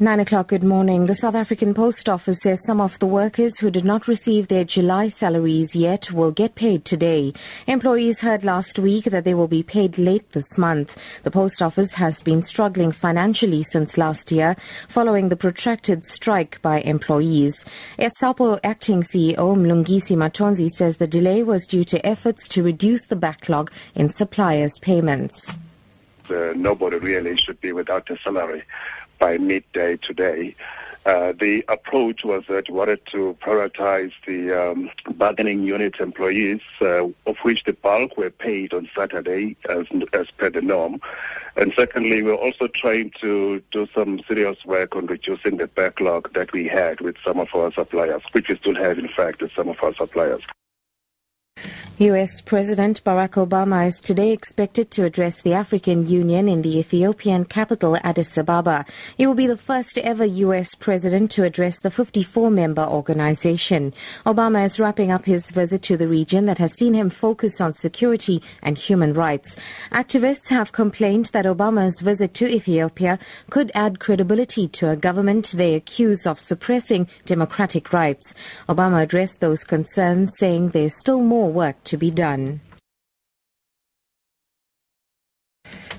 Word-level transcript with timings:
Nine 0.00 0.18
o'clock, 0.18 0.48
good 0.48 0.64
morning. 0.64 1.06
The 1.06 1.14
South 1.14 1.36
African 1.36 1.72
Post 1.72 2.08
Office 2.08 2.40
says 2.42 2.66
some 2.66 2.80
of 2.80 2.98
the 2.98 3.06
workers 3.06 3.60
who 3.60 3.70
did 3.70 3.84
not 3.84 4.08
receive 4.08 4.48
their 4.48 4.64
July 4.64 5.06
salaries 5.06 5.76
yet 5.76 6.10
will 6.10 6.32
get 6.32 6.56
paid 6.56 6.84
today. 6.84 7.32
Employees 7.68 8.20
heard 8.20 8.42
last 8.42 8.76
week 8.76 9.04
that 9.04 9.22
they 9.22 9.34
will 9.34 9.46
be 9.46 9.62
paid 9.62 9.96
late 9.96 10.28
this 10.30 10.58
month. 10.58 11.00
The 11.22 11.30
Post 11.30 11.62
Office 11.62 11.94
has 11.94 12.22
been 12.22 12.42
struggling 12.42 12.90
financially 12.90 13.62
since 13.62 13.96
last 13.96 14.32
year 14.32 14.56
following 14.88 15.28
the 15.28 15.36
protracted 15.36 16.04
strike 16.04 16.60
by 16.60 16.80
employees. 16.80 17.64
SAPO 17.96 18.58
acting 18.64 19.02
CEO 19.02 19.54
Mlungisi 19.54 20.16
Matonzi 20.16 20.70
says 20.70 20.96
the 20.96 21.06
delay 21.06 21.44
was 21.44 21.68
due 21.68 21.84
to 21.84 22.04
efforts 22.04 22.48
to 22.48 22.64
reduce 22.64 23.04
the 23.04 23.14
backlog 23.14 23.70
in 23.94 24.08
suppliers' 24.08 24.80
payments. 24.80 25.56
Uh, 26.28 26.52
nobody 26.56 26.96
really 26.96 27.36
should 27.36 27.60
be 27.60 27.70
without 27.70 28.10
a 28.10 28.18
salary 28.24 28.64
by 29.24 29.38
midday 29.38 29.96
today. 29.96 30.54
Uh, 31.06 31.32
the 31.40 31.64
approach 31.68 32.26
was 32.26 32.42
that 32.46 32.68
we 32.68 32.74
wanted 32.74 33.00
to 33.06 33.34
prioritize 33.40 34.12
the 34.26 34.52
um, 34.52 34.90
bargaining 35.14 35.62
unit 35.62 35.94
employees, 35.98 36.60
uh, 36.82 37.06
of 37.26 37.36
which 37.40 37.64
the 37.64 37.72
bulk 37.72 38.18
were 38.18 38.28
paid 38.28 38.74
on 38.74 38.86
Saturday 38.94 39.56
as, 39.70 39.86
as 40.12 40.30
per 40.36 40.50
the 40.50 40.60
norm. 40.60 41.00
And 41.56 41.72
secondly, 41.74 42.22
we're 42.22 42.34
also 42.34 42.66
trying 42.68 43.12
to 43.22 43.62
do 43.70 43.86
some 43.94 44.20
serious 44.28 44.58
work 44.66 44.94
on 44.94 45.06
reducing 45.06 45.56
the 45.56 45.68
backlog 45.68 46.30
that 46.34 46.52
we 46.52 46.68
had 46.68 47.00
with 47.00 47.16
some 47.24 47.40
of 47.40 47.48
our 47.54 47.72
suppliers, 47.72 48.22
which 48.32 48.50
we 48.50 48.56
still 48.56 48.76
have, 48.76 48.98
in 48.98 49.08
fact, 49.08 49.40
with 49.40 49.52
some 49.56 49.68
of 49.68 49.76
our 49.82 49.94
suppliers. 49.94 50.42
U.S. 51.98 52.40
President 52.40 53.04
Barack 53.04 53.34
Obama 53.34 53.86
is 53.86 54.00
today 54.00 54.32
expected 54.32 54.90
to 54.90 55.04
address 55.04 55.42
the 55.42 55.54
African 55.54 56.08
Union 56.08 56.48
in 56.48 56.62
the 56.62 56.80
Ethiopian 56.80 57.44
capital 57.44 57.96
Addis 58.02 58.36
Ababa. 58.36 58.84
He 59.16 59.28
will 59.28 59.36
be 59.36 59.46
the 59.46 59.56
first 59.56 59.96
ever 59.98 60.24
U.S. 60.24 60.74
president 60.74 61.30
to 61.30 61.44
address 61.44 61.80
the 61.80 61.92
54 61.92 62.50
member 62.50 62.82
organization. 62.82 63.94
Obama 64.26 64.64
is 64.64 64.80
wrapping 64.80 65.12
up 65.12 65.24
his 65.24 65.52
visit 65.52 65.82
to 65.82 65.96
the 65.96 66.08
region 66.08 66.46
that 66.46 66.58
has 66.58 66.72
seen 66.72 66.94
him 66.94 67.10
focus 67.10 67.60
on 67.60 67.72
security 67.72 68.42
and 68.60 68.76
human 68.76 69.14
rights. 69.14 69.56
Activists 69.92 70.50
have 70.50 70.72
complained 70.72 71.26
that 71.26 71.44
Obama's 71.46 72.00
visit 72.00 72.34
to 72.34 72.48
Ethiopia 72.48 73.20
could 73.50 73.70
add 73.72 74.00
credibility 74.00 74.66
to 74.66 74.90
a 74.90 74.96
government 74.96 75.52
they 75.52 75.76
accuse 75.76 76.26
of 76.26 76.40
suppressing 76.40 77.06
democratic 77.24 77.92
rights. 77.92 78.34
Obama 78.68 79.00
addressed 79.00 79.40
those 79.40 79.62
concerns, 79.62 80.34
saying 80.38 80.70
there's 80.70 80.98
still 80.98 81.20
more 81.20 81.52
work 81.52 81.82
to 81.84 81.96
be 81.96 82.10
done. 82.10 82.60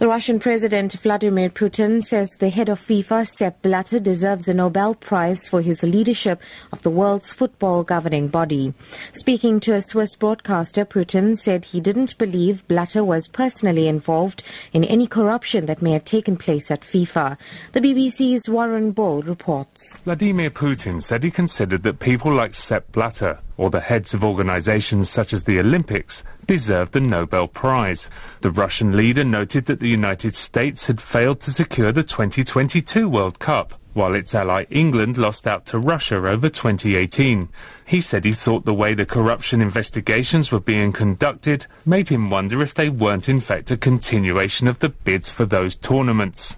The 0.00 0.08
Russian 0.08 0.40
President 0.40 0.94
Vladimir 0.94 1.50
Putin 1.50 2.00
says 2.00 2.30
the 2.38 2.48
head 2.48 2.70
of 2.70 2.80
FIFA, 2.80 3.26
Sepp 3.26 3.60
Blatter, 3.60 3.98
deserves 3.98 4.48
a 4.48 4.54
Nobel 4.54 4.94
Prize 4.94 5.46
for 5.46 5.60
his 5.60 5.82
leadership 5.82 6.40
of 6.72 6.82
the 6.82 6.88
world's 6.88 7.34
football 7.34 7.84
governing 7.84 8.28
body. 8.28 8.72
Speaking 9.12 9.60
to 9.60 9.74
a 9.74 9.82
Swiss 9.82 10.16
broadcaster, 10.16 10.86
Putin 10.86 11.36
said 11.36 11.66
he 11.66 11.82
didn't 11.82 12.16
believe 12.16 12.66
Blatter 12.66 13.04
was 13.04 13.28
personally 13.28 13.88
involved 13.88 14.42
in 14.72 14.84
any 14.84 15.06
corruption 15.06 15.66
that 15.66 15.82
may 15.82 15.90
have 15.90 16.06
taken 16.06 16.38
place 16.38 16.70
at 16.70 16.80
FIFA. 16.80 17.36
The 17.72 17.80
BBC's 17.80 18.48
Warren 18.48 18.92
Bull 18.92 19.20
reports. 19.20 19.98
Vladimir 19.98 20.48
Putin 20.48 21.02
said 21.02 21.24
he 21.24 21.30
considered 21.30 21.82
that 21.82 21.98
people 21.98 22.32
like 22.32 22.54
Sepp 22.54 22.90
Blatter 22.92 23.40
or 23.60 23.68
the 23.68 23.80
heads 23.80 24.14
of 24.14 24.24
organizations 24.24 25.10
such 25.10 25.34
as 25.34 25.44
the 25.44 25.60
Olympics 25.60 26.24
deserved 26.46 26.94
the 26.94 27.00
Nobel 27.00 27.46
Prize. 27.46 28.08
The 28.40 28.50
Russian 28.50 28.96
leader 28.96 29.22
noted 29.22 29.66
that 29.66 29.80
the 29.80 29.88
United 29.88 30.34
States 30.34 30.86
had 30.86 30.98
failed 30.98 31.40
to 31.40 31.52
secure 31.52 31.92
the 31.92 32.02
2022 32.02 33.06
World 33.06 33.38
Cup 33.38 33.74
while 33.92 34.14
its 34.14 34.34
ally 34.34 34.64
England 34.70 35.18
lost 35.18 35.46
out 35.46 35.66
to 35.66 35.78
Russia 35.78 36.16
over 36.16 36.48
2018. 36.48 37.50
He 37.86 38.00
said 38.00 38.24
he 38.24 38.32
thought 38.32 38.64
the 38.64 38.72
way 38.72 38.94
the 38.94 39.04
corruption 39.04 39.60
investigations 39.60 40.50
were 40.50 40.60
being 40.60 40.90
conducted 40.90 41.66
made 41.84 42.08
him 42.08 42.30
wonder 42.30 42.62
if 42.62 42.72
they 42.72 42.88
weren't 42.88 43.28
in 43.28 43.40
fact 43.40 43.70
a 43.70 43.76
continuation 43.76 44.68
of 44.68 44.78
the 44.78 44.88
bids 44.88 45.30
for 45.30 45.44
those 45.44 45.76
tournaments. 45.76 46.56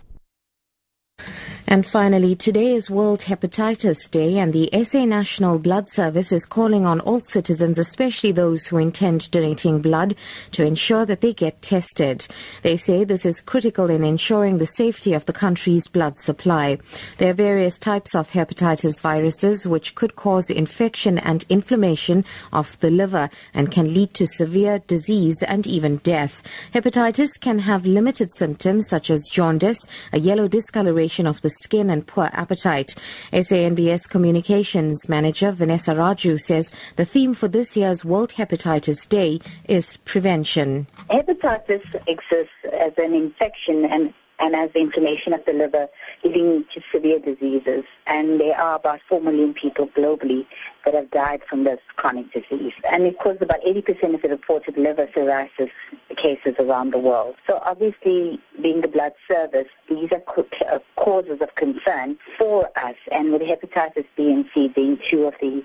And 1.69 1.87
finally, 1.87 2.35
today 2.35 2.75
is 2.75 2.91
World 2.91 3.21
Hepatitis 3.21 4.11
Day, 4.11 4.37
and 4.39 4.53
the 4.53 4.69
SA 4.85 5.05
National 5.05 5.59
Blood 5.59 5.89
Service 5.89 6.33
is 6.33 6.45
calling 6.45 6.85
on 6.85 7.01
all 7.01 7.21
citizens, 7.21 7.79
especially 7.79 8.33
those 8.33 8.67
who 8.67 8.79
intend 8.79 9.31
donating 9.31 9.81
blood, 9.81 10.15
to 10.51 10.65
ensure 10.65 11.07
that 11.07 11.21
they 11.21 11.33
get 11.33 11.63
tested. 11.63 12.27
They 12.63 12.77
say 12.77 13.05
this 13.05 13.25
is 13.25 13.41
critical 13.41 13.89
in 13.89 14.03
ensuring 14.03 14.59
the 14.59 14.67
safety 14.67 15.15
of 15.15 15.25
the 15.25 15.33
country's 15.33 15.87
blood 15.87 16.19
supply. 16.19 16.79
There 17.19 17.31
are 17.31 17.35
various 17.35 17.79
types 17.79 18.15
of 18.15 18.33
hepatitis 18.33 19.01
viruses 19.01 19.67
which 19.67 19.95
could 19.95 20.17
cause 20.17 20.51
infection 20.51 21.17
and 21.19 21.45
inflammation 21.49 22.25
of 22.53 22.79
the 22.81 22.91
liver 22.91 23.31
and 23.55 23.71
can 23.71 23.95
lead 23.95 24.15
to 24.15 24.27
severe 24.27 24.81
disease 24.81 25.43
and 25.45 25.67
even 25.67 25.99
death. 25.99 26.43
Hepatitis 26.75 27.41
can 27.41 27.61
have 27.61 27.87
limited 27.87 28.35
symptoms 28.35 28.89
such 28.89 29.11
as 29.11 29.31
jaundice, 29.33 29.87
a 30.13 30.19
yellow 30.19 30.49
discoloration 30.49 31.27
of 31.27 31.41
the 31.41 31.52
skin 31.53 31.91
and 31.91 32.07
poor 32.07 32.31
appetite. 32.33 32.95
SANBS 33.33 34.09
Communications 34.09 35.09
Manager 35.09 35.53
Vanessa 35.53 35.93
Raju 35.93 36.41
says 36.41 36.73
the 36.97 37.05
theme 37.05 37.35
for 37.35 37.49
this 37.49 37.77
year's 37.77 38.05
World 38.05 38.31
Hepatitis 38.31 39.09
Day 39.09 39.41
is 39.69 39.99
prevention. 39.99 40.87
Hepatitis 41.11 41.85
exists 42.07 42.53
as 42.73 42.93
an 42.99 43.15
infection 43.15 43.85
and 43.85 44.13
and 44.43 44.57
as 44.57 44.71
inflammation 44.75 45.33
of 45.33 45.45
the 45.47 45.53
liver 45.53 45.89
leading 46.25 46.65
to 46.75 46.81
severe 46.93 47.21
diseases. 47.21 47.85
And 48.07 48.41
there 48.41 48.59
are 48.59 48.75
about 48.75 49.01
4 49.09 49.21
million 49.21 49.55
people 49.55 49.87
globally 49.89 50.47
that 50.85 50.95
have 50.95 51.11
died 51.13 51.43
from 51.49 51.63
this 51.63 51.79
chronic 51.95 52.33
disease. 52.33 52.73
And 52.91 53.05
it 53.05 53.19
causes 53.21 53.43
about 53.43 53.63
80% 53.63 54.15
of 54.15 54.23
the 54.23 54.29
reported 54.29 54.77
liver 54.77 55.09
cirrhosis 55.15 55.71
cases 56.17 56.55
around 56.59 56.93
the 56.93 56.99
world. 56.99 57.37
So 57.47 57.61
obviously, 57.65 58.41
being 58.61 58.81
the 58.81 58.89
blood 58.89 59.13
service, 59.31 59.69
these 59.89 60.11
are 60.13 60.23
uh, 60.71 60.79
causes 60.97 61.41
of 61.41 61.55
concern 61.55 62.19
for 62.39 62.69
us. 62.77 62.97
And 63.11 63.33
with 63.33 63.43
hepatitis 63.43 64.07
B 64.17 64.33
and 64.33 64.45
C 64.55 64.69
being 64.69 64.99
two 64.99 65.27
of 65.27 65.35
the 65.41 65.65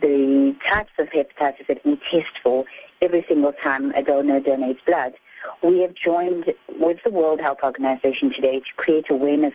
the 0.00 0.54
types 0.64 0.90
of 0.98 1.08
hepatitis 1.08 1.66
that 1.68 1.84
we 1.84 1.96
test 1.96 2.32
for 2.42 2.64
every 3.00 3.24
single 3.28 3.52
time 3.52 3.92
a 3.92 4.02
donor 4.02 4.40
donates 4.40 4.84
blood, 4.84 5.14
we 5.62 5.80
have 5.80 5.94
joined 5.94 6.52
with 6.78 6.98
the 7.04 7.10
World 7.10 7.40
Health 7.40 7.58
Organization 7.62 8.30
today 8.30 8.60
to 8.60 8.74
create 8.76 9.08
awareness 9.08 9.54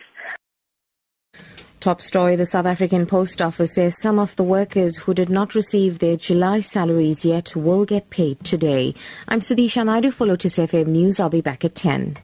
Top 1.80 2.02
story 2.02 2.36
The 2.36 2.44
South 2.44 2.66
African 2.66 3.06
Post 3.06 3.40
Office 3.40 3.74
says 3.74 3.98
some 4.02 4.18
of 4.18 4.36
the 4.36 4.44
workers 4.44 4.98
who 4.98 5.14
did 5.14 5.30
not 5.30 5.54
receive 5.54 5.98
their 5.98 6.18
July 6.18 6.60
salaries 6.60 7.24
yet 7.24 7.56
will 7.56 7.86
get 7.86 8.10
paid 8.10 8.44
today. 8.44 8.94
I'm 9.28 9.40
Sudisha 9.40 9.86
Naidu 9.86 10.10
for 10.10 10.26
Lotus 10.26 10.58
FM 10.58 10.88
News. 10.88 11.18
I'll 11.18 11.30
be 11.30 11.40
back 11.40 11.64
at 11.64 11.74
10. 11.74 12.18